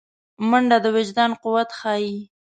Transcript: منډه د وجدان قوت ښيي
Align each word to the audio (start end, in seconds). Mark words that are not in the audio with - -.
منډه 0.49 0.77
د 0.83 0.85
وجدان 0.95 1.31
قوت 1.43 1.69
ښيي 1.79 2.15